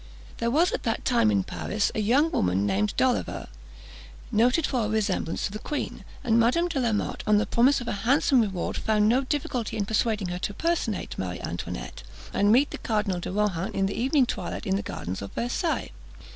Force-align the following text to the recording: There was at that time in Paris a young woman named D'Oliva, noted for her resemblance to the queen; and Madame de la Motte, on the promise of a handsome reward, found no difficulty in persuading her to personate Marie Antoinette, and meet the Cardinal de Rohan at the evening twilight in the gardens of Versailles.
There 0.39 0.49
was 0.49 0.71
at 0.71 0.81
that 0.81 1.05
time 1.05 1.29
in 1.29 1.43
Paris 1.43 1.91
a 1.93 1.99
young 1.99 2.31
woman 2.31 2.65
named 2.65 2.95
D'Oliva, 2.97 3.49
noted 4.31 4.65
for 4.65 4.81
her 4.81 4.89
resemblance 4.89 5.45
to 5.45 5.51
the 5.51 5.59
queen; 5.59 6.03
and 6.23 6.39
Madame 6.39 6.67
de 6.67 6.79
la 6.79 6.91
Motte, 6.91 7.23
on 7.27 7.37
the 7.37 7.45
promise 7.45 7.81
of 7.81 7.87
a 7.87 7.91
handsome 8.01 8.41
reward, 8.41 8.77
found 8.77 9.07
no 9.07 9.21
difficulty 9.21 9.77
in 9.77 9.85
persuading 9.85 10.29
her 10.29 10.39
to 10.39 10.55
personate 10.55 11.19
Marie 11.19 11.39
Antoinette, 11.41 12.01
and 12.33 12.51
meet 12.51 12.71
the 12.71 12.79
Cardinal 12.79 13.19
de 13.19 13.31
Rohan 13.31 13.75
at 13.75 13.85
the 13.85 13.93
evening 13.95 14.25
twilight 14.25 14.65
in 14.65 14.75
the 14.75 14.81
gardens 14.81 15.21
of 15.21 15.33
Versailles. 15.33 15.91